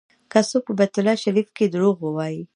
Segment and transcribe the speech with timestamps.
[0.31, 2.41] که څوک په بیت الله شریف کې دروغ ووایي.